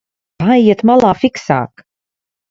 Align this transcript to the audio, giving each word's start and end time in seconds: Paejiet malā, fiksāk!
Paejiet 0.43 0.79
malā, 0.89 1.11
fiksāk! 1.23 1.85